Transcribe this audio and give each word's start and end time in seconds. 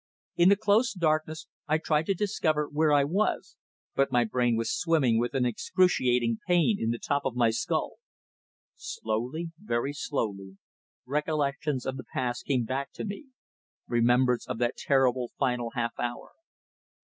In 0.35 0.49
the 0.49 0.55
close 0.55 0.93
darkness 0.93 1.45
I 1.67 1.77
tried 1.77 2.07
to 2.07 2.15
discover 2.15 2.65
where 2.67 2.91
I 2.91 3.03
was, 3.03 3.55
but 3.93 4.11
my 4.11 4.23
brain 4.23 4.55
was 4.55 4.75
swimming 4.75 5.19
with 5.19 5.35
an 5.35 5.45
excruciating 5.45 6.39
pain 6.47 6.77
in 6.79 6.89
the 6.89 6.97
top 6.97 7.23
of 7.23 7.35
my 7.35 7.51
skull. 7.51 7.97
Slowly, 8.75 9.51
very 9.59 9.93
slowly, 9.93 10.57
recollections 11.05 11.85
of 11.85 11.97
the 11.97 12.03
past 12.15 12.45
came 12.45 12.63
back 12.63 12.91
to 12.93 13.05
me 13.05 13.27
remembrance 13.87 14.47
of 14.47 14.57
that 14.57 14.73
terrible, 14.75 15.33
final 15.37 15.69
half 15.75 15.93
hour. 15.99 16.31